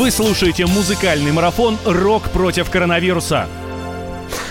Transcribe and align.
Вы 0.00 0.10
слушаете 0.10 0.64
музыкальный 0.64 1.30
марафон 1.30 1.76
«Рок 1.84 2.30
против 2.30 2.70
коронавируса». 2.70 3.46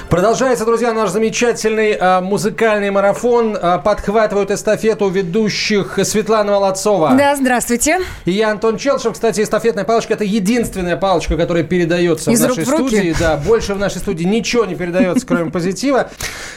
Продолжается, 0.09 0.65
друзья, 0.65 0.91
наш 0.91 1.11
замечательный 1.11 1.91
э, 1.91 2.21
музыкальный 2.21 2.89
марафон. 2.89 3.55
Э, 3.55 3.77
подхватывают 3.77 4.49
эстафету 4.49 5.07
ведущих 5.07 5.99
Светлана 6.03 6.53
Молодцова. 6.53 7.13
Да, 7.15 7.35
здравствуйте. 7.35 7.99
И 8.25 8.31
я 8.31 8.49
Антон 8.49 8.77
Челшев. 8.77 9.13
Кстати, 9.13 9.41
эстафетная 9.41 9.83
палочка– 9.83 10.13
это 10.15 10.23
единственная 10.23 10.97
палочка, 10.97 11.37
которая 11.37 11.63
передается 11.63 12.31
Из 12.31 12.39
в 12.41 12.47
нашей 12.47 12.63
рук 12.63 12.73
в 12.73 12.79
руки? 12.79 12.95
студии. 12.95 13.15
Да, 13.19 13.37
больше 13.37 13.75
в 13.75 13.79
нашей 13.79 13.99
студии 13.99 14.23
ничего 14.23 14.65
не 14.65 14.73
передается, 14.73 15.27
кроме 15.27 15.51
позитива. 15.51 16.09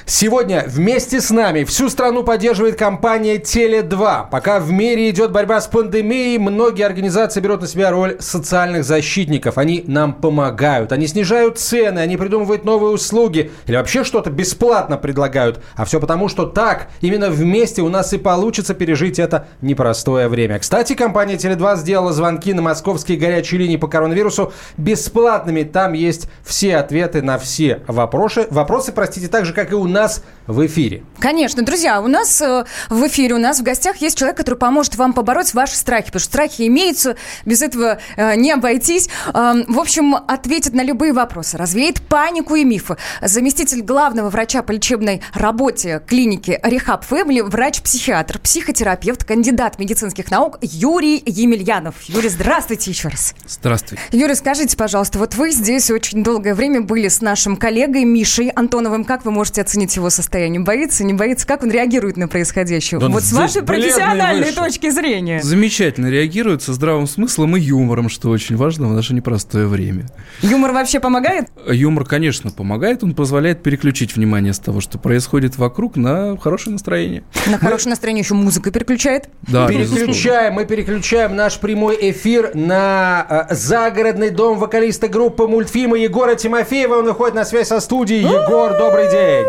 Сегодня 0.06 0.64
вместе 0.66 1.20
с 1.20 1.28
нами 1.28 1.64
всю 1.64 1.90
страну 1.90 2.22
поддерживает 2.22 2.78
компания 2.78 3.36
Теле2. 3.36 4.30
Пока 4.30 4.60
в 4.60 4.72
мире 4.72 5.10
идет 5.10 5.30
борьба 5.30 5.60
с 5.60 5.66
пандемией, 5.66 6.38
многие 6.38 6.86
организации 6.86 7.40
берут 7.40 7.60
на 7.60 7.66
себя 7.66 7.90
роль 7.90 8.16
социальных 8.18 8.84
защитников. 8.84 9.58
Они 9.58 9.84
нам 9.86 10.14
помогают, 10.14 10.90
они 10.92 11.06
снижают 11.06 11.58
цены, 11.58 11.98
они 11.98 12.16
придумывают 12.16 12.64
новые 12.64 12.92
услуги 12.92 13.41
или 13.66 13.76
вообще 13.76 14.04
что-то 14.04 14.30
бесплатно 14.30 14.96
предлагают. 14.96 15.62
А 15.76 15.84
все 15.84 16.00
потому, 16.00 16.28
что 16.28 16.46
так, 16.46 16.88
именно 17.00 17.30
вместе 17.30 17.82
у 17.82 17.88
нас 17.88 18.12
и 18.12 18.18
получится 18.18 18.74
пережить 18.74 19.18
это 19.18 19.48
непростое 19.60 20.28
время. 20.28 20.58
Кстати, 20.58 20.94
компания 20.94 21.36
Теле2 21.36 21.76
сделала 21.76 22.12
звонки 22.12 22.52
на 22.52 22.62
московские 22.62 23.18
горячие 23.18 23.60
линии 23.60 23.76
по 23.76 23.88
коронавирусу 23.88 24.52
бесплатными. 24.76 25.62
Там 25.62 25.92
есть 25.92 26.28
все 26.44 26.76
ответы 26.76 27.22
на 27.22 27.38
все 27.38 27.82
вопросы, 27.86 28.46
вопросы, 28.50 28.92
простите, 28.92 29.28
так 29.28 29.44
же, 29.44 29.52
как 29.52 29.72
и 29.72 29.74
у 29.74 29.86
нас 29.86 30.22
в 30.46 30.64
эфире. 30.66 31.04
Конечно, 31.18 31.62
друзья, 31.62 32.00
у 32.00 32.08
нас 32.08 32.40
э, 32.40 32.64
в 32.90 33.06
эфире, 33.06 33.34
у 33.34 33.38
нас 33.38 33.60
в 33.60 33.62
гостях 33.62 33.96
есть 33.98 34.18
человек, 34.18 34.36
который 34.36 34.56
поможет 34.56 34.96
вам 34.96 35.12
побороть 35.12 35.54
ваши 35.54 35.76
страхи, 35.76 36.06
потому 36.06 36.20
что 36.20 36.28
страхи 36.28 36.66
имеются, 36.66 37.16
без 37.44 37.62
этого 37.62 37.98
э, 38.16 38.34
не 38.36 38.52
обойтись. 38.52 39.08
Э, 39.28 39.64
в 39.66 39.78
общем, 39.78 40.14
ответит 40.14 40.74
на 40.74 40.82
любые 40.82 41.12
вопросы, 41.12 41.56
развеет 41.56 42.02
панику 42.02 42.54
и 42.54 42.64
мифы. 42.64 42.96
Заместитель 43.32 43.80
главного 43.80 44.28
врача 44.28 44.62
по 44.62 44.72
лечебной 44.72 45.22
работе 45.32 46.02
клиники 46.06 46.60
Рехаб 46.62 47.02
Фэмили, 47.06 47.40
врач-психиатр, 47.40 48.38
психотерапевт, 48.38 49.24
кандидат 49.24 49.78
медицинских 49.78 50.30
наук 50.30 50.58
Юрий 50.60 51.22
Емельянов. 51.24 51.94
Юрий, 52.02 52.28
здравствуйте 52.28 52.90
еще 52.90 53.08
раз. 53.08 53.34
Здравствуйте. 53.48 54.02
Юрий, 54.12 54.34
скажите, 54.34 54.76
пожалуйста, 54.76 55.18
вот 55.18 55.34
вы 55.34 55.50
здесь 55.50 55.90
очень 55.90 56.22
долгое 56.22 56.54
время 56.54 56.82
были 56.82 57.08
с 57.08 57.22
нашим 57.22 57.56
коллегой 57.56 58.04
Мишей 58.04 58.50
Антоновым. 58.50 59.06
Как 59.06 59.24
вы 59.24 59.30
можете 59.30 59.62
оценить 59.62 59.96
его 59.96 60.10
состояние? 60.10 60.60
Боится, 60.60 61.02
не 61.02 61.14
боится? 61.14 61.46
Как 61.46 61.62
он 61.62 61.70
реагирует 61.70 62.18
на 62.18 62.28
происходящее? 62.28 63.00
Да 63.00 63.08
вот 63.08 63.22
с 63.22 63.32
вашей 63.32 63.62
профессиональной 63.62 64.48
вышел. 64.48 64.64
точки 64.64 64.90
зрения. 64.90 65.40
Замечательно 65.40 66.08
реагирует 66.08 66.60
со 66.60 66.74
здравым 66.74 67.06
смыслом 67.06 67.56
и 67.56 67.60
юмором, 67.60 68.10
что 68.10 68.28
очень 68.28 68.56
важно 68.56 68.88
в 68.88 68.92
наше 68.92 69.14
непростое 69.14 69.66
время. 69.66 70.04
Юмор 70.42 70.72
вообще 70.72 71.00
помогает? 71.00 71.48
Юмор, 71.66 72.04
конечно, 72.04 72.50
помогает, 72.50 73.02
он 73.02 73.14
позволяет 73.22 73.62
переключить 73.62 74.16
внимание 74.16 74.52
с 74.52 74.58
того, 74.58 74.80
что 74.80 74.98
происходит 74.98 75.56
вокруг, 75.56 75.94
на 75.94 76.36
хорошее 76.36 76.72
настроение. 76.72 77.22
На 77.46 77.56
хорошее 77.56 77.90
настроение 77.90 78.22
еще 78.24 78.34
музыка 78.34 78.72
переключает. 78.72 79.28
Да. 79.42 79.68
Переключаем, 79.68 80.54
мы 80.54 80.64
переключаем 80.64 81.36
наш 81.36 81.60
прямой 81.60 81.96
эфир 82.10 82.50
на 82.54 83.46
э, 83.48 83.54
загородный 83.54 84.30
дом 84.30 84.58
вокалиста 84.58 85.06
группы 85.06 85.46
мультфильма 85.46 85.96
Егора 85.98 86.34
Тимофеева. 86.34 86.94
Он 86.94 87.04
выходит 87.04 87.36
на 87.36 87.44
связь 87.44 87.68
со 87.68 87.78
студией. 87.78 88.22
Егор, 88.22 88.76
добрый 88.76 89.08
день. 89.08 89.46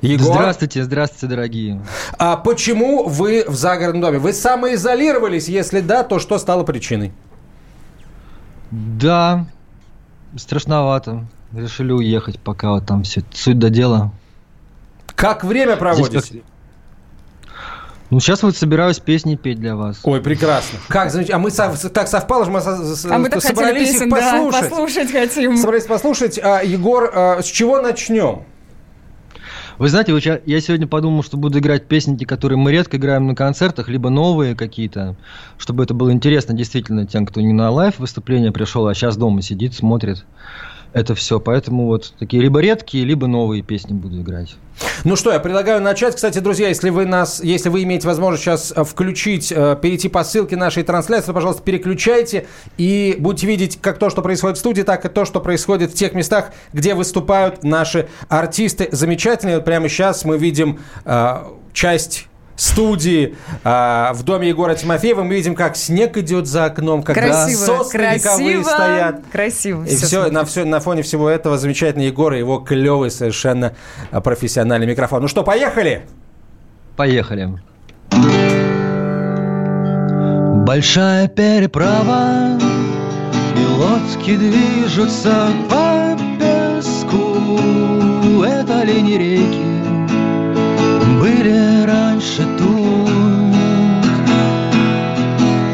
Егор, 0.00 0.34
Здравствуйте, 0.34 0.82
здравствуйте, 0.82 1.28
дорогие. 1.28 1.80
а 2.18 2.36
почему 2.36 3.04
вы 3.04 3.44
в 3.46 3.54
загородном 3.54 4.02
доме? 4.02 4.18
Вы 4.18 4.32
самоизолировались? 4.32 5.46
Если 5.46 5.78
да, 5.80 6.02
то 6.02 6.18
что 6.18 6.38
стало 6.38 6.64
причиной? 6.64 7.12
Да, 8.72 9.46
страшновато. 10.36 11.28
Решили 11.52 11.92
уехать, 11.92 12.38
пока 12.38 12.72
вот 12.72 12.86
там 12.86 13.02
все 13.02 13.22
суть 13.32 13.58
до 13.58 13.70
дела. 13.70 14.12
Как 15.14 15.44
время 15.44 15.70
Здесь 15.72 15.78
проводите? 15.78 16.20
как- 16.20 16.42
Ну, 18.10 18.20
сейчас 18.20 18.42
вот 18.42 18.56
собираюсь 18.56 18.98
песни 19.00 19.34
петь 19.36 19.58
для 19.58 19.74
вас. 19.74 20.00
Ой, 20.04 20.20
прекрасно. 20.20 20.78
Как 20.88 21.10
замечательно. 21.10 21.38
А 21.38 21.40
мы 21.40 21.50
сов- 21.50 21.90
так 21.90 22.06
совпало, 22.08 22.44
что 22.44 22.52
мы 22.52 22.60
со- 22.60 23.14
А 23.14 23.18
мы 23.18 23.28
так 23.28 23.42
собрались 23.42 23.92
песен, 23.92 24.08
их 24.08 24.14
да, 24.14 24.32
послушать. 24.32 24.70
послушать 24.70 25.12
хотим. 25.12 25.56
Собрались 25.56 25.84
послушать. 25.86 26.38
А, 26.42 26.62
Егор, 26.62 27.10
а, 27.12 27.42
с 27.42 27.46
чего 27.46 27.80
начнем? 27.80 28.42
Вы 29.78 29.88
знаете, 29.88 30.12
вот 30.14 30.22
я, 30.22 30.40
я 30.46 30.60
сегодня 30.60 30.86
подумал, 30.86 31.22
что 31.22 31.36
буду 31.36 31.58
играть 31.58 31.86
песенки, 31.86 32.24
которые 32.24 32.56
мы 32.58 32.72
редко 32.72 32.96
играем 32.96 33.26
на 33.26 33.34
концертах, 33.34 33.88
либо 33.88 34.08
новые 34.08 34.54
какие-то, 34.54 35.16
чтобы 35.58 35.84
это 35.84 35.92
было 35.92 36.12
интересно 36.12 36.54
действительно 36.54 37.06
тем, 37.06 37.26
кто 37.26 37.40
не 37.42 37.52
на 37.52 37.70
live 37.70 37.98
выступление 37.98 38.52
пришел, 38.52 38.86
а 38.86 38.94
сейчас 38.94 39.16
дома 39.18 39.42
сидит, 39.42 39.74
смотрит 39.74 40.24
это 40.96 41.14
все. 41.14 41.38
Поэтому 41.38 41.84
вот 41.84 42.14
такие 42.18 42.42
либо 42.42 42.58
редкие, 42.60 43.04
либо 43.04 43.26
новые 43.26 43.62
песни 43.62 43.92
буду 43.92 44.22
играть. 44.22 44.56
Ну 45.04 45.14
что, 45.14 45.30
я 45.30 45.40
предлагаю 45.40 45.82
начать. 45.82 46.16
Кстати, 46.16 46.38
друзья, 46.38 46.68
если 46.68 46.88
вы 46.88 47.04
нас, 47.04 47.44
если 47.44 47.68
вы 47.68 47.82
имеете 47.82 48.06
возможность 48.06 48.42
сейчас 48.42 48.72
э, 48.74 48.82
включить, 48.82 49.52
э, 49.54 49.76
перейти 49.80 50.08
по 50.08 50.24
ссылке 50.24 50.56
нашей 50.56 50.84
трансляции, 50.84 51.32
пожалуйста, 51.32 51.62
переключайте 51.62 52.46
и 52.78 53.14
будете 53.18 53.46
видеть 53.46 53.78
как 53.78 53.98
то, 53.98 54.08
что 54.08 54.22
происходит 54.22 54.56
в 54.56 54.60
студии, 54.60 54.82
так 54.82 55.04
и 55.04 55.10
то, 55.10 55.26
что 55.26 55.40
происходит 55.40 55.90
в 55.90 55.94
тех 55.94 56.14
местах, 56.14 56.52
где 56.72 56.94
выступают 56.94 57.62
наши 57.62 58.08
артисты. 58.30 58.88
Замечательные. 58.90 59.56
Вот 59.56 59.66
прямо 59.66 59.90
сейчас 59.90 60.24
мы 60.24 60.38
видим 60.38 60.80
э, 61.04 61.44
часть 61.74 62.26
студии 62.56 63.36
э, 63.64 64.12
в 64.12 64.22
доме 64.22 64.48
Егора 64.48 64.74
Тимофеева. 64.74 65.22
Мы 65.22 65.34
видим, 65.34 65.54
как 65.54 65.76
снег 65.76 66.16
идет 66.16 66.46
за 66.46 66.66
окном, 66.66 67.02
как 67.02 67.16
Красиво, 67.16 67.58
сосны 67.58 67.98
вековые 67.98 68.18
красиво, 68.20 68.62
стоят. 68.62 69.20
красиво. 69.30 69.84
И 69.84 69.96
все, 69.96 70.30
на, 70.30 70.44
все, 70.44 70.64
на 70.64 70.80
фоне 70.80 71.02
всего 71.02 71.28
этого 71.28 71.58
замечательный 71.58 72.06
Егор 72.06 72.32
и 72.32 72.38
его 72.38 72.58
клевый 72.58 73.10
совершенно 73.10 73.74
а, 74.10 74.20
профессиональный 74.20 74.86
микрофон. 74.86 75.22
Ну 75.22 75.28
что, 75.28 75.42
поехали? 75.42 76.06
Поехали. 76.96 77.60
Большая 80.64 81.28
переправа, 81.28 82.58
и 83.56 83.64
лодки 83.64 84.36
движутся 84.36 85.48
по 85.68 86.16
песку. 86.40 87.60
Это 88.44 88.82
ли 88.82 89.00
не 89.02 89.18
реки 89.18 89.75
были 91.20 91.84
раньше 91.84 92.42
тут? 92.58 94.06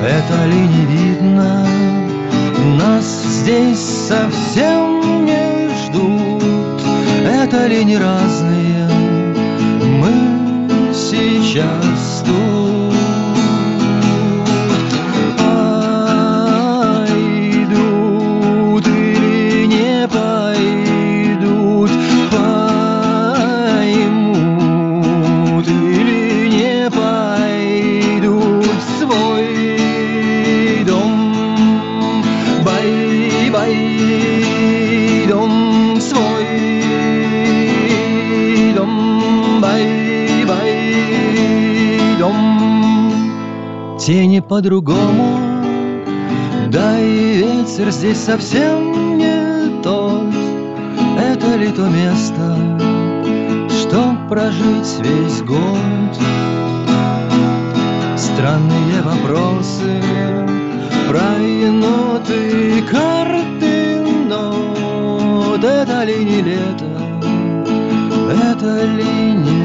Это 0.04 0.46
ли 0.46 0.60
не 0.74 0.84
видно? 0.86 1.66
Нас 2.78 3.04
здесь 3.24 3.80
совсем 4.08 5.24
не 5.24 5.68
ждут. 5.84 6.82
Это 7.24 7.66
ли 7.66 7.84
не 7.84 7.98
разные? 7.98 8.88
Мы 10.00 10.12
сейчас 10.92 12.24
тут. 12.26 12.61
По-другому, 44.42 45.38
да 46.68 46.98
и 46.98 47.36
ветер 47.36 47.90
здесь 47.90 48.18
совсем 48.18 49.16
не 49.18 49.82
тот. 49.82 50.26
Это 51.18 51.56
ли 51.56 51.68
то 51.68 51.88
место, 51.88 52.56
что 53.68 54.16
прожить 54.28 54.98
весь 55.00 55.42
год? 55.42 56.12
Странные 58.16 59.02
вопросы 59.02 60.02
про 61.08 61.38
еноты 61.40 62.78
и 62.78 62.82
карты, 62.82 64.00
но 64.28 65.56
это 65.56 66.04
ли 66.04 66.24
не 66.24 66.42
лето, 66.42 66.86
это 68.50 68.84
ли 68.86 69.32
не 69.32 69.61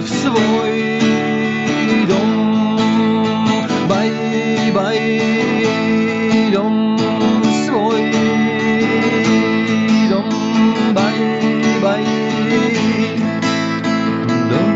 в 0.00 0.08
свой 0.08 1.00
дом. 2.08 2.44
Пойдем 4.74 6.96
в 6.96 7.44
свой 7.64 8.10
дом. 10.10 10.28
Бай-бай. 10.94 12.04
Дом. 14.50 14.74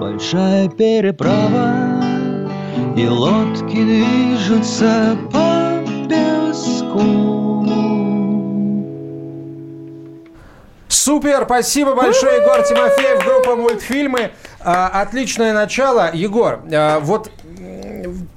Большая 0.00 0.68
переправа, 0.68 1.70
и 2.96 3.06
лодки 3.06 3.84
движутся 3.84 5.16
по 5.32 5.39
Супер, 11.10 11.42
спасибо 11.44 11.96
большое, 11.96 12.40
Егор 12.40 12.62
Тимофеев, 12.62 13.24
группа 13.24 13.56
мультфильмы. 13.56 14.30
А, 14.60 15.02
отличное 15.02 15.52
начало. 15.52 16.14
Егор, 16.14 16.60
а, 16.72 17.00
вот 17.00 17.32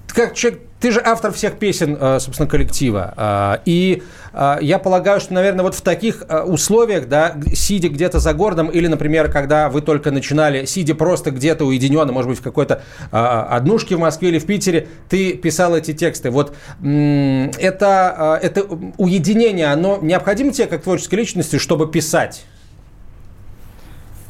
как 0.07 0.33
человек 0.33 0.61
ты 0.79 0.91
же 0.91 0.99
автор 1.05 1.31
всех 1.31 1.59
песен, 1.59 1.97
э, 1.97 2.19
собственно, 2.19 2.49
коллектива. 2.49 3.13
А, 3.15 3.61
и 3.63 4.03
а, 4.33 4.57
я 4.59 4.79
полагаю, 4.79 5.21
что, 5.21 5.33
наверное, 5.33 5.63
вот 5.63 5.75
в 5.75 5.81
таких 5.81 6.23
условиях, 6.45 7.07
да, 7.07 7.35
сидя 7.53 7.89
где-то 7.89 8.19
за 8.19 8.33
городом, 8.33 8.67
или, 8.67 8.87
например, 8.87 9.31
когда 9.31 9.69
вы 9.69 9.81
только 9.81 10.09
начинали, 10.11 10.65
сидя 10.65 10.95
просто 10.95 11.29
где-то 11.29 11.63
уединенно, 11.65 12.11
может 12.11 12.27
быть, 12.27 12.39
в 12.39 12.43
какой-то 12.43 12.81
а, 13.11 13.47
однушке 13.51 13.95
в 13.95 13.99
Москве 13.99 14.29
или 14.29 14.39
в 14.39 14.45
Питере, 14.47 14.87
ты 15.09 15.33
писал 15.35 15.75
эти 15.77 15.93
тексты. 15.93 16.31
Вот 16.31 16.55
это, 16.81 18.39
это 18.41 18.63
уединение, 18.97 19.67
оно 19.67 19.99
необходимо 20.01 20.51
тебе 20.51 20.65
как 20.65 20.81
творческой 20.81 21.15
личности, 21.15 21.59
чтобы 21.59 21.87
писать? 21.87 22.43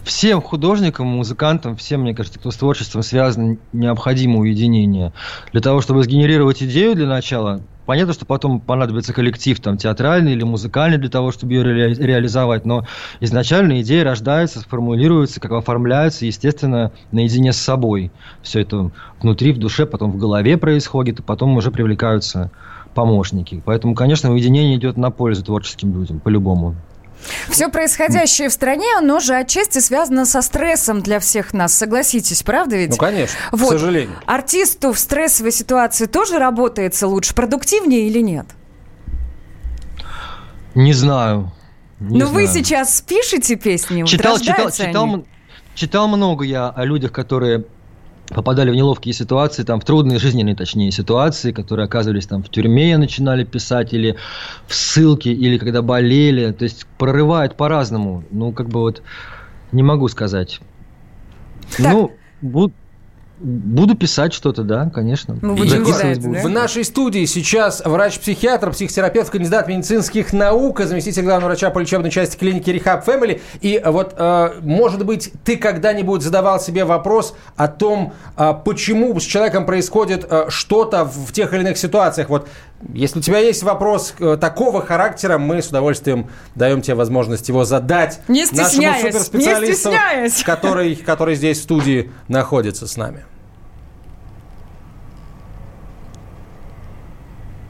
Всем 0.03 0.41
художникам, 0.41 1.07
музыкантам, 1.07 1.75
всем, 1.75 2.01
мне 2.01 2.13
кажется, 2.13 2.39
кто 2.39 2.51
с 2.51 2.57
творчеством 2.57 3.03
связан, 3.03 3.59
необходимо 3.71 4.39
уединение. 4.39 5.13
Для 5.51 5.61
того, 5.61 5.81
чтобы 5.81 6.03
сгенерировать 6.03 6.61
идею 6.63 6.95
для 6.95 7.07
начала, 7.07 7.61
понятно, 7.85 8.13
что 8.13 8.25
потом 8.25 8.59
понадобится 8.59 9.13
коллектив 9.13 9.59
там 9.59 9.77
театральный 9.77 10.33
или 10.33 10.43
музыкальный 10.43 10.97
для 10.97 11.09
того, 11.09 11.31
чтобы 11.31 11.53
ее 11.53 11.63
ре- 11.63 11.93
реализовать, 11.93 12.65
но 12.65 12.85
изначально 13.19 13.81
идея 13.81 14.03
рождается, 14.03 14.59
сформулируется, 14.59 15.39
как 15.39 15.51
оформляется, 15.51 16.25
естественно, 16.25 16.91
наедине 17.11 17.53
с 17.53 17.57
собой. 17.57 18.11
Все 18.41 18.61
это 18.61 18.91
внутри, 19.21 19.53
в 19.53 19.57
душе, 19.57 19.85
потом 19.85 20.11
в 20.11 20.17
голове 20.17 20.57
происходит, 20.57 21.19
и 21.19 21.23
потом 21.23 21.55
уже 21.55 21.71
привлекаются 21.71 22.51
помощники. 22.93 23.61
Поэтому, 23.65 23.95
конечно, 23.95 24.31
уединение 24.31 24.77
идет 24.77 24.97
на 24.97 25.09
пользу 25.11 25.43
творческим 25.43 25.93
людям, 25.93 26.19
по-любому. 26.19 26.75
Все 27.49 27.69
происходящее 27.69 28.49
в 28.49 28.53
стране, 28.53 28.87
оно 28.97 29.19
же 29.19 29.35
отчасти 29.35 29.79
связано 29.79 30.25
со 30.25 30.41
стрессом 30.41 31.01
для 31.01 31.19
всех 31.19 31.53
нас. 31.53 31.73
Согласитесь, 31.73 32.43
правда 32.43 32.75
ведь? 32.75 32.91
Ну, 32.91 32.97
конечно, 32.97 33.37
вот. 33.51 33.69
к 33.69 33.71
сожалению. 33.73 34.15
Артисту 34.25 34.93
в 34.93 34.99
стрессовой 34.99 35.51
ситуации 35.51 36.05
тоже 36.05 36.39
работается 36.39 37.07
лучше, 37.07 37.33
продуктивнее 37.33 38.07
или 38.07 38.19
нет? 38.19 38.47
Не 40.75 40.93
знаю. 40.93 41.51
Не 41.99 42.19
Но 42.19 42.25
ну, 42.25 42.31
знаю. 42.31 42.47
вы 42.47 42.53
сейчас 42.53 43.01
пишете 43.01 43.55
песни, 43.55 44.03
читал, 44.05 44.39
читал, 44.39 44.71
читал, 44.71 45.25
читал 45.75 46.07
много 46.07 46.43
я 46.43 46.69
о 46.69 46.85
людях, 46.85 47.11
которые 47.11 47.65
попадали 48.29 48.71
в 48.71 48.75
неловкие 48.75 49.13
ситуации, 49.13 49.63
там, 49.63 49.79
в 49.79 49.85
трудные 49.85 50.19
жизненные, 50.19 50.55
точнее, 50.55 50.91
ситуации, 50.91 51.51
которые 51.51 51.85
оказывались 51.85 52.25
там 52.25 52.43
в 52.43 52.49
тюрьме, 52.49 52.97
начинали 52.97 53.43
писать, 53.43 53.93
или 53.93 54.15
в 54.67 54.73
ссылке, 54.73 55.31
или 55.31 55.57
когда 55.57 55.81
болели. 55.81 56.51
То 56.51 56.63
есть 56.63 56.85
прорывает 56.97 57.55
по-разному. 57.55 58.23
Ну, 58.31 58.51
как 58.51 58.69
бы 58.69 58.79
вот 58.79 59.01
не 59.71 59.83
могу 59.83 60.07
сказать. 60.07 60.59
Так. 61.77 61.93
Ну, 61.93 62.11
буд, 62.41 62.73
Буду 63.43 63.95
писать 63.95 64.31
что-то, 64.31 64.63
да, 64.63 64.89
конечно. 64.89 65.37
Мы 65.41 65.55
будем 65.55 65.85
ждать, 65.85 66.21
да? 66.21 66.39
В 66.43 66.49
нашей 66.49 66.85
студии 66.85 67.25
сейчас 67.25 67.81
врач-психиатр, 67.83 68.71
психотерапевт, 68.71 69.29
кандидат 69.29 69.67
медицинских 69.67 70.31
наук, 70.31 70.79
заместитель 70.79 71.23
главного 71.23 71.49
врача 71.49 71.69
по 71.69 71.79
лечебной 71.79 72.09
части 72.09 72.37
клиники 72.37 72.69
Rehab 72.69 73.05
Family. 73.05 73.41
И 73.59 73.81
вот, 73.85 74.13
э, 74.17 74.61
может 74.61 75.05
быть, 75.05 75.33
ты 75.43 75.57
когда-нибудь 75.57 76.21
задавал 76.21 76.61
себе 76.61 76.85
вопрос 76.85 77.35
о 77.57 77.67
том, 77.67 78.13
э, 78.37 78.53
почему 78.63 79.19
с 79.19 79.23
человеком 79.23 79.65
происходит 79.65 80.25
э, 80.29 80.45
что-то 80.47 81.03
в 81.03 81.33
тех 81.33 81.53
или 81.53 81.63
иных 81.63 81.77
ситуациях. 81.77 82.29
Вот, 82.29 82.47
если 82.93 83.19
у 83.19 83.21
тебя 83.21 83.39
есть 83.39 83.61
вопрос 83.63 84.13
такого 84.39 84.81
характера, 84.85 85.37
мы 85.37 85.61
с 85.61 85.67
удовольствием 85.67 86.29
даем 86.55 86.81
тебе 86.81 86.95
возможность 86.95 87.49
его 87.49 87.65
задать 87.65 88.21
не 88.29 88.45
нашему 88.45 89.11
суперспециалисту, 89.11 89.91
не 89.91 90.43
который, 90.43 90.95
который 90.95 91.35
здесь 91.35 91.59
в 91.59 91.63
студии 91.63 92.09
находится 92.29 92.87
с 92.87 92.95
нами. 92.95 93.25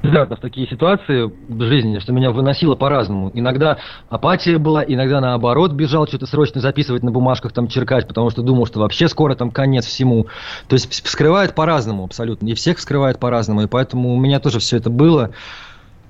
Регулярно 0.03 0.35
в 0.35 0.39
такие 0.39 0.67
ситуации 0.67 1.31
в 1.47 1.61
жизни, 1.63 1.99
что 1.99 2.11
меня 2.11 2.31
выносило 2.31 2.75
по-разному. 2.75 3.31
Иногда 3.33 3.77
апатия 4.09 4.57
была, 4.57 4.83
иногда 4.83 5.21
наоборот 5.21 5.71
бежал 5.71 6.07
что-то 6.07 6.25
срочно 6.25 6.61
записывать 6.61 7.03
на 7.03 7.11
бумажках, 7.11 7.53
там 7.53 7.67
черкать, 7.67 8.07
потому 8.07 8.29
что 8.29 8.41
думал, 8.41 8.65
что 8.65 8.79
вообще 8.79 9.07
скоро 9.07 9.35
там 9.35 9.49
конец 9.49 9.85
всему. 9.85 10.27
То 10.67 10.73
есть 10.75 10.91
вскрывает 11.03 11.55
по-разному 11.55 12.03
абсолютно. 12.03 12.47
И 12.47 12.53
всех 12.53 12.77
вскрывает 12.77 13.19
по-разному. 13.19 13.63
И 13.63 13.67
поэтому 13.67 14.13
у 14.13 14.19
меня 14.19 14.39
тоже 14.39 14.59
все 14.59 14.77
это 14.77 14.89
было. 14.89 15.31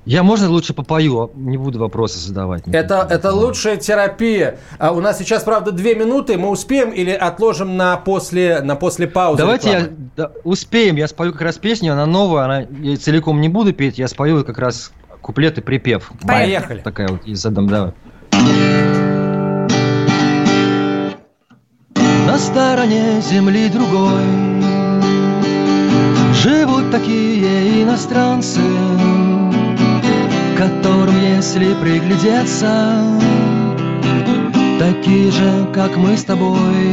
Я, 0.06 0.24
можно, 0.24 0.50
лучше 0.50 0.74
попою, 0.74 1.22
а 1.22 1.30
не 1.36 1.58
буду 1.58 1.80
вопросы 1.80 2.20
задавать. 2.20 2.64
Это, 2.68 3.08
это 3.10 3.32
лучшая 3.32 3.78
терапия. 3.78 4.60
А 4.78 4.92
у 4.92 5.00
нас 5.00 5.18
сейчас, 5.18 5.44
правда, 5.44 5.72
две 5.72 5.96
минуты. 5.96 6.38
Мы 6.38 6.50
успеем 6.50 6.90
или 6.90 7.12
отложим 7.12 7.78
на 7.78 7.96
после, 7.96 8.62
на 8.62 8.76
после 8.76 9.08
паузы? 9.08 9.38
Давайте 9.38 9.70
рекламы? 9.70 9.88
я... 9.88 10.10
Да, 10.18 10.32
успеем. 10.44 10.98
Я 10.98 11.08
спою 11.08 11.32
как 11.32 11.42
раз 11.42 11.58
песню, 11.58 11.94
она 11.94 12.06
новая, 12.06 12.44
она, 12.44 12.60
я 12.82 12.98
целиком 12.98 13.40
не 13.40 13.48
буду 13.48 13.74
петь, 13.74 13.98
я 13.98 14.10
спою 14.10 14.44
как 14.44 14.58
раз 14.58 14.92
куплет 15.22 15.58
и 15.58 15.62
припев. 15.62 16.12
Поехали. 16.22 16.82
Такая 16.82 17.08
вот 17.08 17.24
и 17.26 17.34
задам, 17.36 17.68
давай. 17.68 17.94
На 22.28 22.38
стороне 22.38 23.22
земли 23.22 23.70
другой 23.70 24.24
Живут 26.34 26.92
такие 26.92 27.84
иностранцы 27.84 28.60
которым, 30.64 31.16
если 31.22 31.74
приглядеться, 31.74 32.98
такие 34.80 35.30
же, 35.30 35.68
как 35.74 35.98
мы 35.98 36.16
с 36.16 36.24
тобой. 36.24 36.86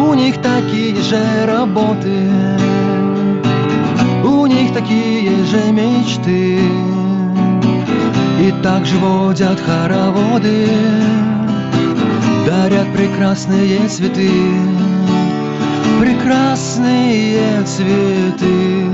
У 0.00 0.14
них 0.14 0.36
такие 0.40 0.94
же 1.02 1.20
работы, 1.46 2.30
у 4.24 4.46
них 4.46 4.72
такие 4.74 5.44
же 5.44 5.72
мечты, 5.72 6.60
и 8.40 8.52
также 8.62 8.96
водят 8.98 9.58
хороводы, 9.60 10.68
дарят 12.46 12.92
прекрасные 12.92 13.88
цветы, 13.88 14.30
прекрасные 16.00 17.64
цветы 17.64 18.88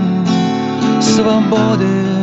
свободы. 1.03 2.22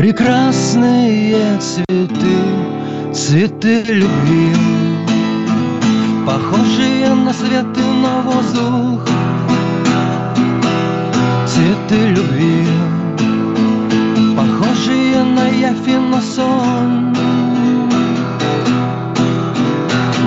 Прекрасные 0.00 1.60
цветы, 1.60 3.12
цветы 3.12 3.82
любви 3.82 4.56
Похожие 6.24 7.12
на 7.12 7.34
светы 7.34 7.82
на 8.02 8.22
воздух. 8.22 9.02
Цветы 11.46 12.12
любви 12.16 12.66
Похожие 14.34 15.22
на 15.22 15.50
и 15.50 15.96
на 15.98 16.22
сон 16.22 17.14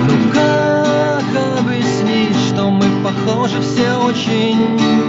Ну 0.06 0.30
как 0.32 1.24
объяснить, 1.58 2.36
что 2.46 2.70
мы 2.70 2.84
похожи 3.02 3.60
все 3.60 3.96
очень 3.96 5.03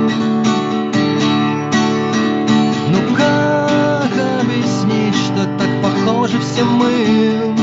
похожи 6.36 6.42
все 6.42 6.64
мы. 6.64 7.56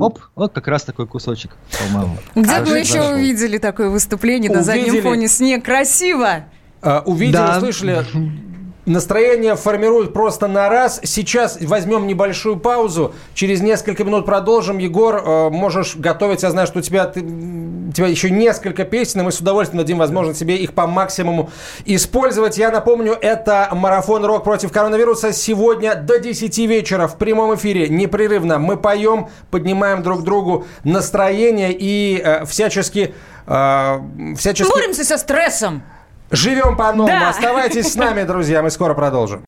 Оп, 0.00 0.18
вот 0.34 0.52
как 0.52 0.66
раз 0.68 0.84
такой 0.84 1.06
кусочек, 1.06 1.50
по-моему. 1.78 2.16
Где 2.34 2.50
а 2.50 2.62
бы 2.62 2.78
еще 2.78 3.02
зашел. 3.02 3.14
увидели 3.14 3.58
такое 3.58 3.90
выступление 3.90 4.50
увидели. 4.50 4.56
на 4.56 4.62
заднем 4.62 5.02
фоне 5.02 5.28
снег? 5.28 5.64
Красиво! 5.64 6.44
А, 6.80 7.02
увидели, 7.04 7.32
да. 7.32 7.58
услышали 7.58 8.02
Настроение 8.86 9.56
формирует 9.56 10.14
просто 10.14 10.48
на 10.48 10.70
раз. 10.70 11.00
Сейчас 11.04 11.58
возьмем 11.60 12.06
небольшую 12.06 12.56
паузу. 12.56 13.14
Через 13.34 13.60
несколько 13.60 14.04
минут 14.04 14.24
продолжим. 14.24 14.78
Егор, 14.78 15.16
э, 15.16 15.50
можешь 15.50 15.96
готовить. 15.96 16.42
Я 16.42 16.50
знаю, 16.50 16.66
что 16.66 16.78
у 16.78 16.82
тебя, 16.82 17.04
ты, 17.04 17.20
у 17.20 17.92
тебя 17.92 18.06
еще 18.06 18.30
несколько 18.30 18.84
песен, 18.84 19.20
и 19.20 19.24
мы 19.24 19.32
с 19.32 19.38
удовольствием 19.38 19.82
дадим 19.82 19.98
возможность 19.98 20.38
себе 20.38 20.56
их 20.56 20.72
по 20.72 20.86
максимуму 20.86 21.50
использовать. 21.84 22.56
Я 22.56 22.70
напомню, 22.70 23.12
это 23.20 23.68
марафон 23.72 24.24
«Рок 24.24 24.44
против 24.44 24.72
коронавируса». 24.72 25.34
Сегодня 25.34 25.94
до 25.94 26.18
10 26.18 26.56
вечера 26.60 27.06
в 27.06 27.18
прямом 27.18 27.54
эфире 27.56 27.86
непрерывно 27.88 28.58
мы 28.58 28.78
поем, 28.78 29.28
поднимаем 29.50 30.02
друг 30.02 30.24
другу 30.24 30.66
настроение 30.84 31.76
и 31.78 32.18
э, 32.24 32.46
всячески... 32.46 33.14
Э, 33.46 34.00
всячески... 34.38 34.72
Боремся 34.72 35.04
со 35.04 35.18
стрессом. 35.18 35.82
Живем 36.30 36.76
по-новому. 36.76 37.08
Да. 37.08 37.30
Оставайтесь 37.30 37.92
с 37.92 37.96
нами, 37.96 38.22
друзья. 38.22 38.62
Мы 38.62 38.70
скоро 38.70 38.94
продолжим. 38.94 39.44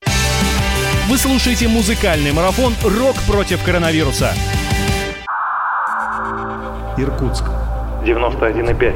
Вы 1.09 1.17
слушаете 1.17 1.69
музыкальный 1.69 2.33
марафон 2.33 2.75
«Рок 2.83 3.17
против 3.29 3.63
коронавируса». 3.63 4.33
Иркутск. 6.97 7.45
91,5. 8.05 8.95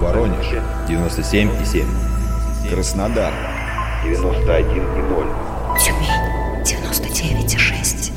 Воронеж. 0.00 0.46
97,7. 0.88 1.84
Краснодар. 2.70 3.32
91,0. 4.04 5.78
Тюмень 5.78 6.10
99,6. 6.64 8.12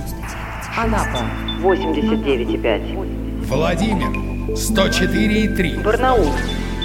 Анапа 0.78 1.22
89,5. 1.62 3.46
Владимир. 3.46 4.10
104,3. 4.56 5.84
Барнаул 5.84 6.32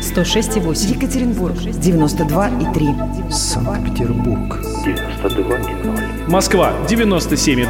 106,8. 0.00 0.94
Екатеринбург 0.94 1.56
92,3. 1.56 3.30
Санкт-Петербург. 3.30 4.58
92,0. 4.84 6.28
Москва 6.30 6.72
97,2. 6.88 7.68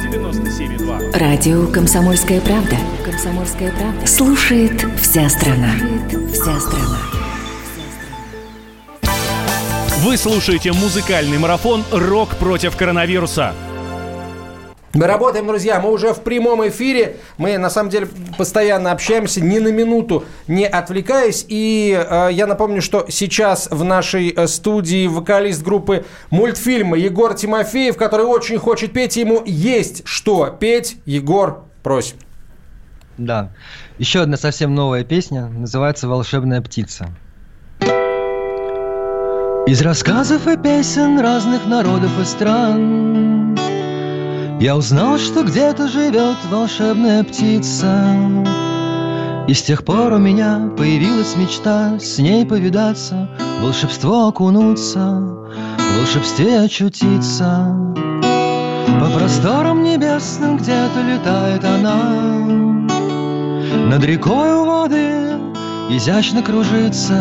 97,2. 0.00 1.18
Радио 1.18 1.66
«Комсомольская 1.66 2.40
правда». 2.40 2.76
«Комсомольская 3.04 3.72
правда». 3.72 4.06
Слушает 4.06 4.84
вся 5.00 5.28
страна. 5.28 5.72
Вся 6.32 6.60
страна. 6.60 6.98
Вы 10.04 10.16
слушаете 10.16 10.72
музыкальный 10.72 11.38
марафон 11.38 11.84
«Рок 11.92 12.36
против 12.36 12.76
коронавируса». 12.76 13.54
Мы 14.94 15.06
работаем, 15.06 15.46
друзья, 15.46 15.80
мы 15.80 15.90
уже 15.90 16.12
в 16.12 16.20
прямом 16.20 16.68
эфире. 16.68 17.16
Мы, 17.38 17.56
на 17.56 17.70
самом 17.70 17.88
деле, 17.88 18.08
постоянно 18.36 18.92
общаемся, 18.92 19.40
ни 19.40 19.58
на 19.58 19.68
минуту 19.68 20.24
не 20.48 20.66
отвлекаясь. 20.66 21.46
И 21.48 21.98
э, 21.98 22.28
я 22.32 22.46
напомню, 22.46 22.82
что 22.82 23.06
сейчас 23.08 23.68
в 23.70 23.84
нашей 23.84 24.30
э, 24.30 24.46
студии 24.46 25.06
вокалист 25.06 25.62
группы 25.62 26.04
мультфильма 26.30 26.98
Егор 26.98 27.32
Тимофеев, 27.32 27.96
который 27.96 28.26
очень 28.26 28.58
хочет 28.58 28.92
петь. 28.92 29.16
Ему 29.16 29.42
есть 29.46 30.02
что 30.04 30.48
петь. 30.48 30.98
Егор, 31.06 31.64
просим. 31.82 32.18
Да. 33.16 33.50
Еще 33.98 34.20
одна 34.20 34.36
совсем 34.36 34.74
новая 34.74 35.04
песня, 35.04 35.46
называется 35.46 36.06
«Волшебная 36.06 36.60
птица». 36.60 37.08
Из 39.66 39.80
рассказов 39.80 40.46
и 40.48 40.56
песен 40.56 41.20
разных 41.20 41.66
народов 41.66 42.10
и 42.20 42.24
стран 42.24 43.01
Я 44.60 44.76
узнал, 44.76 45.18
что 45.18 45.42
где-то 45.42 45.88
живет 45.88 46.36
волшебная 46.50 47.24
птица. 47.24 48.04
И 49.48 49.54
с 49.54 49.62
тех 49.62 49.84
пор 49.84 50.12
у 50.12 50.18
меня 50.18 50.70
появилась 50.78 51.34
мечта 51.36 51.98
С 51.98 52.18
ней 52.18 52.46
повидаться, 52.46 53.28
в 53.58 53.64
волшебство 53.64 54.28
окунуться 54.28 55.00
В 55.00 55.98
волшебстве 55.98 56.60
очутиться. 56.60 57.76
По 59.00 59.10
просторам 59.18 59.82
небесным 59.82 60.58
где-то 60.58 61.02
летает 61.02 61.64
она. 61.64 62.92
Над 63.88 64.04
рекой 64.04 64.54
у 64.54 64.64
воды 64.64 65.32
изящно 65.90 66.42
кружится 66.42 67.14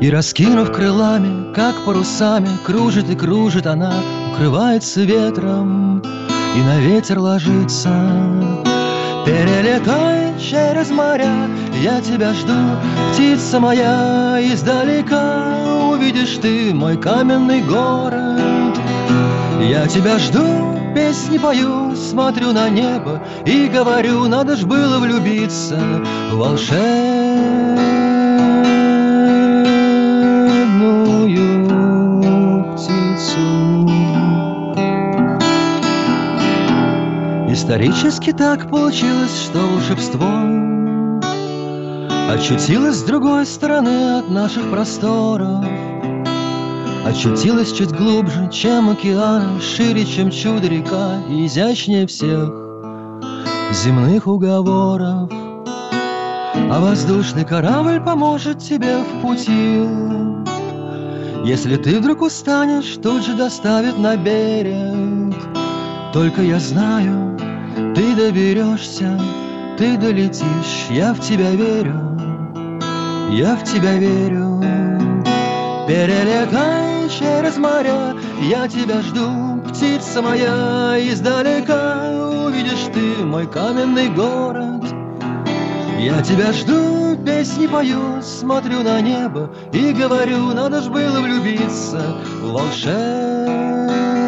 И 0.00 0.10
раскинув 0.10 0.72
крылами, 0.72 1.52
как 1.54 1.74
парусами 1.84 2.48
Кружит 2.64 3.10
и 3.10 3.14
кружит 3.14 3.66
она, 3.66 3.92
укрывается 4.32 5.02
ветром 5.02 6.02
И 6.56 6.62
на 6.62 6.78
ветер 6.80 7.18
ложится 7.18 7.90
Перелетай 9.26 10.32
через 10.40 10.90
моря, 10.90 11.48
я 11.82 12.00
тебя 12.00 12.32
жду, 12.32 12.54
птица 13.12 13.60
моя, 13.60 14.38
издалека 14.40 15.60
увидишь 15.90 16.38
ты 16.40 16.72
мой 16.72 16.96
каменный 16.96 17.62
город. 17.62 18.78
Я 19.60 19.86
тебя 19.86 20.18
жду, 20.18 20.78
песни 20.94 21.38
пою, 21.38 21.94
смотрю 21.94 22.52
на 22.52 22.68
небо 22.70 23.22
и 23.44 23.68
говорю, 23.68 24.26
надо 24.26 24.56
ж 24.56 24.64
было 24.64 24.98
влюбиться 24.98 25.78
в 26.32 26.36
волшебную 26.36 27.09
Исторически 37.70 38.32
так 38.32 38.68
получилось, 38.68 39.44
что 39.44 39.60
волшебство 39.60 40.26
Очутилось 42.28 42.96
с 42.96 43.02
другой 43.04 43.46
стороны 43.46 44.18
от 44.18 44.28
наших 44.28 44.68
просторов. 44.72 45.64
Очутилась 47.06 47.72
чуть 47.72 47.92
глубже, 47.92 48.50
чем 48.50 48.90
океан 48.90 49.60
Шире, 49.60 50.04
чем 50.04 50.32
чудо 50.32 50.66
река 50.66 51.22
И 51.28 51.46
изящнее 51.46 52.08
всех 52.08 52.50
земных 53.70 54.26
уговоров. 54.26 55.30
А 55.32 56.80
воздушный 56.80 57.44
корабль 57.44 58.00
поможет 58.00 58.58
тебе 58.58 58.96
в 58.98 59.22
пути. 59.22 59.86
Если 61.44 61.76
ты 61.76 62.00
вдруг 62.00 62.22
устанешь, 62.22 62.98
тут 63.00 63.24
же 63.24 63.34
доставит 63.34 63.96
на 63.96 64.16
берег. 64.16 65.36
Только 66.12 66.42
я 66.42 66.58
знаю, 66.58 67.39
ты 67.94 68.14
доберешься, 68.14 69.20
ты 69.78 69.96
долетишь 69.96 70.86
Я 70.90 71.12
в 71.14 71.20
тебя 71.20 71.50
верю, 71.50 72.18
я 73.30 73.56
в 73.56 73.64
тебя 73.64 73.96
верю 73.96 74.60
Перелетай 75.86 77.08
через 77.08 77.56
моря, 77.56 78.14
я 78.42 78.68
тебя 78.68 79.02
жду, 79.02 79.60
птица 79.68 80.22
моя, 80.22 80.96
издалека 81.00 82.20
увидишь 82.46 82.88
ты 82.94 83.24
мой 83.24 83.46
каменный 83.46 84.08
город. 84.08 84.84
Я 85.98 86.22
тебя 86.22 86.52
жду, 86.52 87.16
песни 87.26 87.66
пою, 87.66 88.22
смотрю 88.22 88.82
на 88.82 89.00
небо 89.00 89.50
и 89.72 89.92
говорю, 89.92 90.54
надо 90.54 90.80
ж 90.80 90.88
было 90.88 91.20
влюбиться 91.20 92.16
в 92.40 92.52
волшебную 92.52 94.19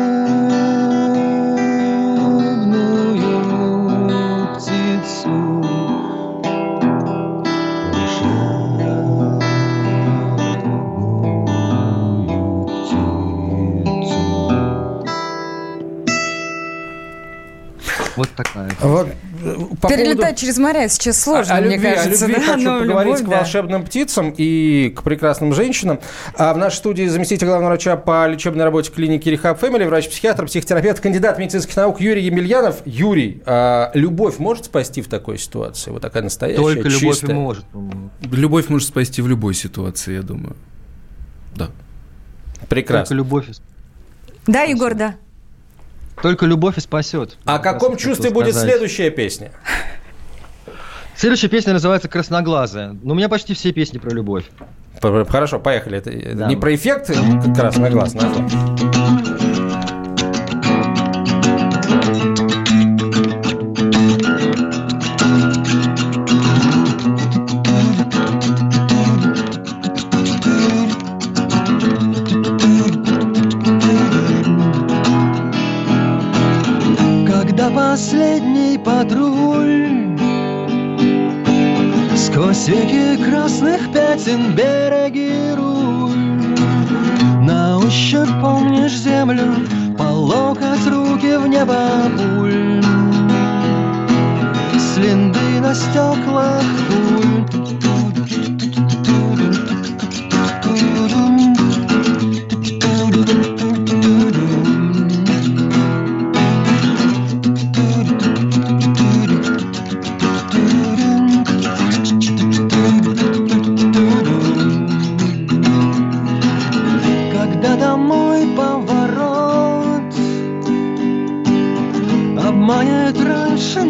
Вот 18.23 18.31
такая. 18.37 18.71
Вот, 18.81 19.09
э, 19.43 19.57
по 19.81 19.89
Перелетать 19.89 20.39
через 20.39 20.57
моря 20.59 20.89
сейчас 20.89 21.21
сложно, 21.21 21.55
о, 21.57 21.59
о 21.59 21.61
мне 21.61 21.75
любви, 21.75 21.93
кажется. 21.95 22.25
О 22.25 22.29
любви 22.29 22.47
да? 22.47 22.53
хочу 22.53 22.71
Ну, 22.71 22.81
поговорить 22.81 23.13
любовь, 23.15 23.27
к 23.27 23.31
да. 23.31 23.37
волшебным 23.39 23.85
птицам 23.85 24.35
и 24.37 24.91
к 24.97 25.03
прекрасным 25.03 25.53
женщинам. 25.55 25.99
А 26.37 26.55
в 26.55 26.57
нашей 26.59 26.77
студии 26.77 27.07
заместитель 27.09 27.49
главного 27.49 27.71
врача 27.71 27.97
по 27.97 28.29
лечебной 28.29 28.65
работе 28.65 28.93
клиники 28.93 29.29
Рехаб 29.29 29.59
Фэмили, 29.59 29.85
врач-психиатр, 29.85 30.47
психотерапевт, 30.47 31.01
кандидат 31.01 31.39
медицинских 31.41 31.75
наук 31.75 32.01
Юрий 32.01 32.23
Емельянов. 32.23 32.77
Юрий, 32.85 33.43
а 33.45 33.91
любовь 33.95 34.39
может 34.39 34.67
спасти 34.67 35.03
в 35.03 35.09
такой 35.09 35.37
ситуации? 35.39 35.91
Вот 35.91 36.03
такая 36.03 36.23
настоящая, 36.23 36.63
Только 36.63 36.89
любовь 36.89 37.03
и 37.03 37.07
чистая. 37.21 37.35
может. 37.35 37.65
Любовь 38.23 38.69
может 38.69 38.87
спасти 38.87 39.21
в 39.21 39.27
любой 39.27 39.55
ситуации, 39.55 40.15
я 40.15 40.23
думаю. 40.23 40.55
Да. 41.57 41.67
Только 42.61 42.67
Прекрасно. 42.69 43.15
любовь, 43.15 43.49
и- 43.49 43.53
Да, 44.47 44.63
Егор, 44.63 44.95
да. 44.95 45.17
Только 46.23 46.47
любовь 46.47 46.79
и 46.79 46.81
спасет. 46.81 47.37
О 47.45 47.59
каком 47.59 47.97
чувстве 47.97 48.31
будет 48.31 48.51
сказать. 48.55 48.71
следующая 48.71 49.11
песня? 49.11 49.51
Следующая 51.15 51.49
песня 51.49 51.73
называется 51.75 52.09
«Красноглазая». 52.09 52.97
Но 53.03 53.13
у 53.13 53.17
меня 53.17 53.29
почти 53.29 53.53
все 53.55 53.73
песни 53.73 53.99
про 53.99 54.11
любовь. 54.11 54.45
Хорошо, 55.01 55.59
поехали. 55.59 55.99
Это 55.99 56.11
это 56.11 56.37
Да. 56.37 56.47
не 56.47 56.57
про 56.57 56.75
эффект 56.75 57.11
э, 57.11 57.15
красный 57.55 57.91
глаз, 57.91 58.15
назвал. 58.15 58.49
Сквозь 82.43 82.67
веки 82.67 83.23
красных 83.23 83.93
пятен 83.93 84.53
береги 84.57 85.55
руль. 85.55 87.47
На 87.47 87.79
ощупь 87.79 88.29
помнишь 88.41 88.97
землю 88.97 89.55
По 89.97 90.11
локоть 90.11 90.85
руки 90.89 91.37
в 91.37 91.47
небо 91.47 91.87
пуль. 92.17 92.83
С 94.77 94.99
линды 94.99 95.61
на 95.61 95.73
стеклах 95.73 96.65
пуль 96.89 97.22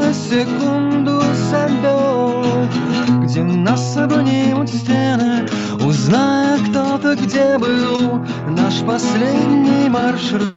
на 0.03 0.13
секунду 0.13 1.23
забьет 1.51 2.71
Где 3.23 3.43
нас 3.43 3.97
обнимут 3.97 4.69
стены 4.69 5.49
Узная 5.85 6.59
кто-то, 6.59 7.15
где 7.15 7.57
был 7.59 8.21
Наш 8.49 8.81
последний 8.81 9.89
маршрут. 9.89 10.57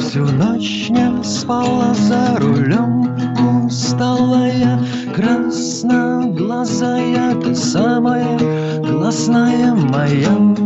Всю 0.00 0.24
ночь 0.24 0.88
не 0.88 1.22
спала 1.22 1.92
за 1.94 2.38
рулем 2.38 3.14
Усталая, 3.66 4.80
красноглазая 5.14 7.34
Ты 7.42 7.54
самая 7.54 8.38
классная 8.80 9.74
моя 9.74 10.56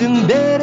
красных 0.00 0.26
пятен 0.26 0.59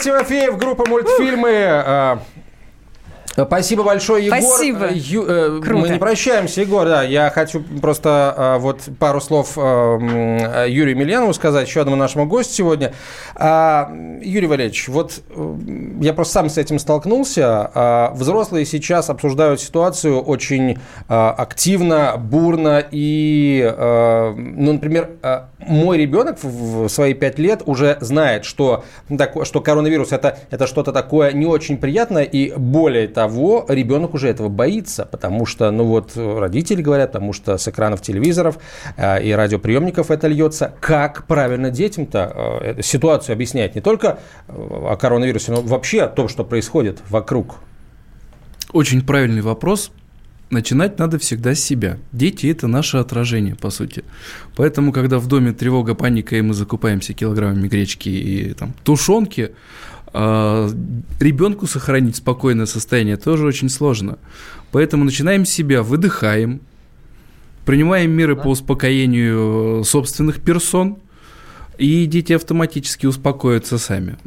Егор 0.00 0.24
Тимофеев, 0.24 0.56
группа 0.56 0.88
мультфильмы. 0.88 2.18
Э, 3.42 3.46
Спасибо 3.46 3.82
большое, 3.82 4.26
Егор. 4.26 4.38
Спасибо. 4.40 4.86
Э, 4.86 4.94
Ю- 4.94 5.24
э, 5.26 5.60
Круто. 5.62 5.80
Мы 5.82 5.88
не 5.90 5.98
прощаемся, 5.98 6.60
Егор. 6.60 6.86
Да, 6.86 7.02
я 7.02 7.30
хочу 7.30 7.62
просто 7.80 8.34
э, 8.36 8.58
вот 8.58 8.80
пару 8.98 9.20
слов 9.20 9.52
э, 9.56 9.60
м, 9.60 10.70
Юрию 10.70 10.96
Мильянову 10.96 11.32
сказать, 11.34 11.66
еще 11.68 11.80
одному 11.80 11.96
нашему 11.96 12.26
гостю 12.26 12.54
сегодня. 12.54 12.92
А, 13.34 13.90
Юрий 14.22 14.46
Валерьевич, 14.46 14.88
вот 14.88 15.20
э, 15.30 15.54
я 16.00 16.12
просто 16.12 16.34
сам 16.34 16.48
с 16.50 16.58
этим 16.58 16.78
столкнулся. 16.78 17.70
А, 17.74 18.12
Взрослые 18.14 18.64
сейчас 18.66 19.10
обсуждают 19.10 19.60
ситуацию 19.60 20.20
очень 20.20 20.72
э, 20.72 20.76
активно, 21.08 22.14
бурно. 22.18 22.84
И, 22.90 23.62
э, 23.76 24.34
ну, 24.36 24.72
например, 24.74 25.10
э, 25.22 25.40
мой 25.58 25.98
ребенок 25.98 26.38
в 26.42 26.60
в 26.60 26.88
свои 26.88 27.14
пять 27.14 27.38
лет 27.38 27.62
уже 27.66 27.96
знает, 28.00 28.44
что, 28.44 28.84
что 29.44 29.60
коронавирус 29.60 30.12
это, 30.12 30.38
это 30.50 30.66
что-то 30.66 30.92
такое 30.92 31.32
не 31.32 31.46
очень 31.46 31.78
приятное, 31.78 32.22
и 32.22 32.52
более 32.56 33.08
того, 33.08 33.29
ребенок 33.68 34.14
уже 34.14 34.28
этого 34.28 34.48
боится, 34.48 35.04
потому 35.04 35.46
что, 35.46 35.70
ну 35.70 35.84
вот, 35.84 36.12
родители 36.16 36.82
говорят, 36.82 37.12
потому 37.12 37.32
что 37.32 37.56
с 37.56 37.68
экранов 37.68 38.02
телевизоров 38.02 38.58
э, 38.96 39.22
и 39.22 39.32
радиоприемников 39.32 40.10
это 40.10 40.28
льется. 40.28 40.74
Как 40.80 41.26
правильно 41.26 41.70
детям-то 41.70 42.60
э, 42.62 42.82
ситуацию 42.82 43.34
объяснять? 43.34 43.74
Не 43.74 43.80
только 43.80 44.18
э, 44.48 44.52
о 44.52 44.96
коронавирусе, 44.96 45.52
но 45.52 45.60
вообще 45.62 46.02
о 46.02 46.08
том, 46.08 46.28
что 46.28 46.44
происходит 46.44 47.00
вокруг. 47.08 47.56
Очень 48.72 49.04
правильный 49.04 49.42
вопрос. 49.42 49.90
Начинать 50.50 50.98
надо 50.98 51.18
всегда 51.18 51.54
с 51.54 51.60
себя. 51.60 51.98
Дети– 52.10 52.46
это 52.50 52.66
наше 52.66 52.96
отражение, 52.96 53.54
по 53.54 53.70
сути. 53.70 54.02
Поэтому, 54.56 54.92
когда 54.92 55.18
в 55.20 55.28
доме 55.28 55.52
тревога, 55.52 55.94
паника, 55.94 56.34
и 56.34 56.40
мы 56.40 56.54
закупаемся 56.54 57.12
килограммами 57.12 57.68
гречки 57.68 58.08
и 58.08 58.52
там, 58.54 58.74
тушенки, 58.82 59.52
ребенку 60.12 61.66
сохранить 61.66 62.16
спокойное 62.16 62.66
состояние 62.66 63.16
тоже 63.16 63.46
очень 63.46 63.68
сложно. 63.68 64.18
Поэтому 64.72 65.04
начинаем 65.04 65.44
с 65.44 65.50
себя, 65.50 65.82
выдыхаем, 65.82 66.60
принимаем 67.64 68.10
меры 68.10 68.36
по 68.36 68.48
успокоению 68.48 69.84
собственных 69.84 70.40
персон, 70.40 70.98
и 71.78 72.04
дети 72.06 72.34
автоматически 72.34 73.06
успокоятся 73.06 73.78
сами. 73.78 74.18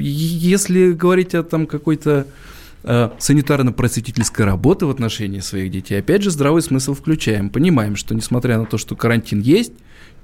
Если 0.00 0.92
говорить 0.92 1.36
о 1.36 1.44
там 1.44 1.66
какой-то 1.68 2.26
э, 2.82 3.10
санитарно-просветительской 3.18 4.44
работы 4.44 4.86
в 4.86 4.90
отношении 4.90 5.38
своих 5.38 5.70
детей, 5.70 6.00
опять 6.00 6.22
же, 6.22 6.30
здравый 6.32 6.62
смысл 6.62 6.94
включаем. 6.94 7.50
Понимаем, 7.50 7.94
что 7.94 8.12
несмотря 8.14 8.58
на 8.58 8.66
то, 8.66 8.76
что 8.76 8.96
карантин 8.96 9.40
есть, 9.40 9.72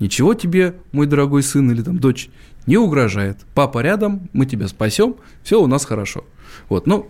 ничего 0.01 0.35
тебе, 0.35 0.75
мой 0.91 1.07
дорогой 1.07 1.45
сын 1.45 1.71
или 1.71 1.83
там 1.83 1.99
дочь, 1.99 2.31
не 2.67 2.77
угрожает. 2.77 3.39
Папа 3.55 3.81
рядом, 3.81 4.29
мы 4.33 4.47
тебя 4.47 4.69
спасем, 4.69 5.17
все 5.43 5.61
у 5.61 5.67
нас 5.67 5.85
хорошо. 5.85 6.25
Вот, 6.69 6.87
ну, 6.87 7.09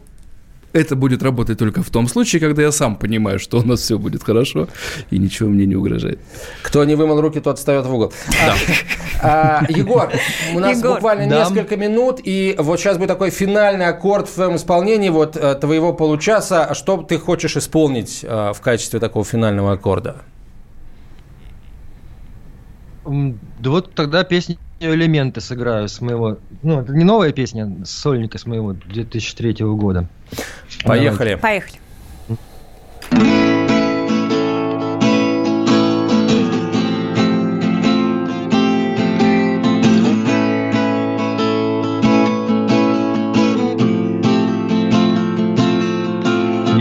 это 0.72 0.96
будет 0.96 1.22
работать 1.22 1.58
только 1.58 1.82
в 1.82 1.90
том 1.90 2.08
случае, 2.08 2.40
когда 2.40 2.62
я 2.62 2.72
сам 2.72 2.96
понимаю, 2.96 3.38
что 3.38 3.58
у 3.58 3.62
нас 3.62 3.80
все 3.80 3.98
будет 3.98 4.22
хорошо 4.22 4.68
и 5.10 5.18
ничего 5.18 5.50
мне 5.50 5.66
не 5.66 5.76
угрожает. 5.76 6.18
Кто 6.62 6.82
не 6.84 6.94
вымыл 6.94 7.20
руки, 7.20 7.40
тот 7.40 7.58
встает 7.58 7.84
в 7.84 7.92
угол. 7.94 8.12
А, 9.22 9.62
Егор, 9.68 10.10
у 10.54 10.58
нас 10.58 10.78
Егор. 10.78 10.94
буквально 10.94 11.28
Да. 11.28 11.40
несколько 11.40 11.76
минут, 11.76 12.20
и 12.24 12.54
вот 12.58 12.80
сейчас 12.80 12.96
будет 12.96 13.08
такой 13.08 13.28
финальный 13.30 13.86
аккорд 13.86 14.28
в 14.28 14.34
твоем 14.34 14.56
исполнении 14.56 15.10
вот 15.10 15.36
э, 15.36 15.54
твоего 15.56 15.92
получаса. 15.92 16.72
Что 16.72 16.96
ты 17.02 17.18
хочешь 17.18 17.56
исполнить 17.56 18.20
э, 18.22 18.52
в 18.54 18.60
качестве 18.62 18.98
такого 18.98 19.24
финального 19.26 19.72
аккорда? 19.72 20.22
Да 23.04 23.70
вот 23.70 23.94
тогда 23.94 24.24
песню 24.24 24.56
«Элементы» 24.82 25.40
сыграю 25.40 25.88
с 25.88 26.00
моего... 26.00 26.38
Ну, 26.62 26.80
это 26.80 26.92
не 26.92 27.04
новая 27.04 27.32
песня, 27.32 27.84
с 27.84 27.90
сольника 27.90 28.38
с 28.38 28.46
моего 28.46 28.72
2003 28.72 29.54
года. 29.60 30.08
Поехали. 30.84 31.36
Поехали. 31.36 31.78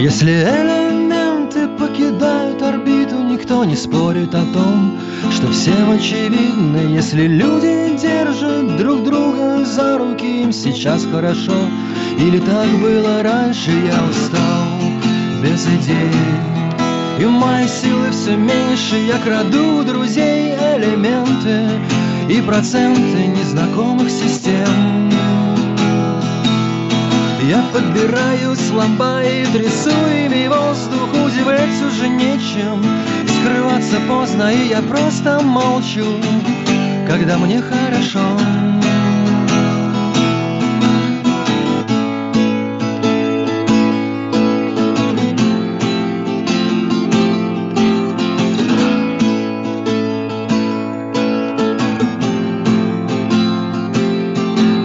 Если 0.01 0.31
элементы 0.31 0.80
что 5.41 5.51
всем 5.51 5.89
очевидно, 5.89 6.77
если 6.77 7.25
люди 7.25 7.97
держат 7.99 8.77
друг 8.77 9.04
друга 9.04 9.65
за 9.65 9.97
руки, 9.97 10.43
им 10.43 10.51
сейчас 10.51 11.06
хорошо. 11.06 11.54
Или 12.19 12.39
так 12.39 12.67
было 12.80 13.23
раньше, 13.23 13.71
я 13.71 14.04
устал 14.04 14.67
без 15.41 15.65
идей. 15.65 16.12
И 17.19 17.25
мои 17.25 17.67
силы 17.67 18.12
все 18.12 18.36
меньше, 18.36 18.97
я 18.97 19.17
краду 19.17 19.80
у 19.80 19.84
друзей 19.84 20.54
элементы 20.54 21.80
и 22.30 22.41
проценты 22.41 23.27
незнакомых 23.27 24.10
систем. 24.10 25.10
Я 27.49 27.63
подбираю 27.73 28.56
слова 28.56 29.23
и 29.23 29.45
трясу 29.45 29.89
ими 29.89 30.47
воздух 30.47 31.10
Удивлять 31.25 31.82
уже 31.82 32.08
нечем 32.08 32.82
Скрываться 33.41 33.97
поздно, 34.08 34.54
и 34.54 34.67
я 34.67 34.82
просто 34.84 35.41
молчу, 35.41 36.06
когда 37.08 37.39
мне 37.39 37.60
хорошо. 37.60 38.19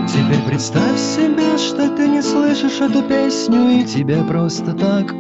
Теперь 0.09 0.43
представь 0.47 0.99
себе, 0.99 1.59
что 1.59 1.91
ты 1.91 2.09
не 2.09 2.23
слышишь 2.23 2.81
эту 2.81 3.03
песню, 3.03 3.69
и 3.81 3.85
тебе 3.85 4.23
просто 4.25 4.73
так 4.73 5.15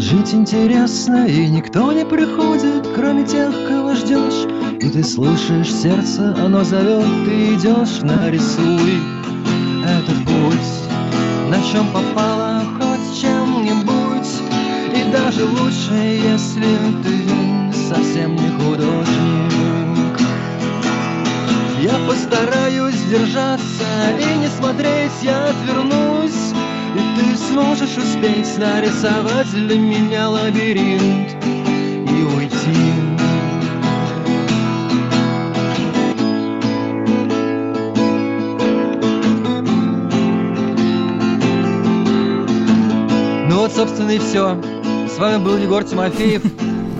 Жить 0.00 0.32
интересно 0.32 1.26
и 1.26 1.46
никто 1.46 1.92
не 1.92 2.06
приходит, 2.06 2.88
кроме 2.96 3.22
тех, 3.22 3.52
кого 3.68 3.94
ждешь 3.94 4.48
И 4.80 4.88
ты 4.88 5.04
слушаешь 5.04 5.70
сердце, 5.70 6.34
оно 6.42 6.64
зовет, 6.64 7.04
ты 7.26 7.54
идешь, 7.54 8.00
нарисуй 8.00 8.98
этот 9.84 10.16
путь 10.24 11.50
На 11.50 11.62
чем 11.70 11.86
попало, 11.92 12.62
хоть 12.78 13.20
чем-нибудь. 13.20 14.28
И 14.96 15.12
даже 15.12 15.44
лучше, 15.44 15.92
если 15.92 16.78
ты 17.02 17.76
совсем 17.94 18.36
не 18.36 18.48
художник. 18.48 20.18
Я 21.82 21.98
постараюсь 22.08 23.02
держаться 23.10 23.84
и 24.18 24.38
не 24.38 24.48
смотреть, 24.48 25.12
я 25.22 25.52
ты 25.66 25.99
сможешь 27.50 27.96
успеть 27.96 28.58
нарисовать 28.58 29.50
для 29.50 29.76
меня 29.76 30.28
лабиринт 30.28 31.36
и 31.44 32.22
уйти 32.22 33.10
Ну 43.48 43.58
вот, 43.58 43.72
собственно, 43.72 44.10
и 44.10 44.18
все. 44.18 44.56
С 45.08 45.18
вами 45.18 45.42
был 45.42 45.56
Егор 45.56 45.82
Тимофеев, 45.82 46.42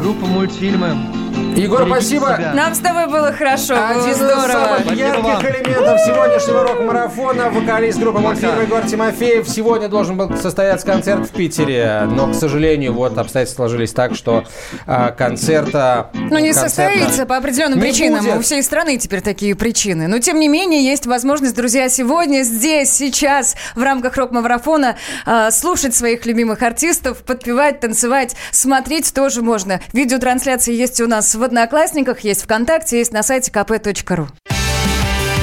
группа 0.01 0.27
мультфильмы. 0.27 1.20
Егор, 1.57 1.81
Берегите 1.85 2.01
спасибо. 2.01 2.37
себя. 2.37 2.53
Нам 2.55 2.75
с 2.75 2.79
тобой 2.79 3.07
было 3.07 3.33
хорошо, 3.33 3.75
было 3.75 3.89
Один 3.91 4.11
из 4.11 4.17
здорово. 4.17 4.49
самых 4.49 4.81
Спасибо 4.81 4.95
ярких 4.95 5.25
вам. 5.25 5.43
элементов 5.43 6.01
сегодняшнего 6.01 6.63
рок-марафона 6.63 7.51
вокалист 7.51 7.99
группы 7.99 8.19
мультфильма 8.21 8.63
Егор 8.63 8.83
Тимофеев. 8.87 9.49
Сегодня 9.49 9.89
должен 9.89 10.17
был 10.17 10.37
состояться 10.37 10.87
концерт 10.87 11.27
в 11.27 11.31
Питере, 11.31 12.03
но, 12.11 12.29
к 12.29 12.35
сожалению, 12.35 12.93
вот 12.95 13.19
обстоятельства 13.19 13.61
сложились 13.69 13.93
так, 13.93 14.15
что 14.15 14.45
а, 14.87 15.11
концерта... 15.11 16.11
Ну, 16.15 16.39
не 16.39 16.53
концерта 16.53 16.61
состоится 16.69 17.27
по 17.27 17.37
определенным 17.37 17.79
не 17.79 17.85
причинам. 17.85 18.25
будет. 18.25 18.37
У 18.39 18.41
всей 18.41 18.63
страны 18.63 18.97
теперь 18.97 19.21
такие 19.21 19.55
причины. 19.55 20.07
Но, 20.09 20.19
тем 20.19 20.39
не 20.41 20.49
менее, 20.49 20.85
есть 20.85 21.07
возможность, 21.07 21.55
друзья, 21.57 21.89
сегодня, 21.89 22.43
здесь, 22.43 22.91
сейчас, 22.93 23.57
в 23.75 23.83
рамках 23.83 24.17
рок-марафона 24.17 24.97
э, 25.27 25.51
слушать 25.51 25.95
своих 25.95 26.25
любимых 26.27 26.63
артистов, 26.63 27.19
подпевать, 27.19 27.81
танцевать, 27.81 28.35
смотреть 28.51 29.13
тоже 29.13 29.43
можно. 29.43 29.81
Видеотрансляции 29.93 30.75
есть 30.75 31.01
у 31.01 31.07
нас 31.07 31.30
в 31.35 31.43
Одноклассниках, 31.43 32.21
есть 32.21 32.43
ВКонтакте, 32.43 32.99
есть 32.99 33.13
на 33.13 33.23
сайте 33.23 33.51
kp.ru. 33.51 34.29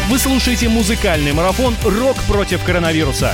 Вы 0.09 0.17
слушаете 0.17 0.69
музыкальный 0.69 1.33
марафон 1.33 1.75
«Рок 1.83 2.15
против 2.27 2.63
коронавируса». 2.63 3.33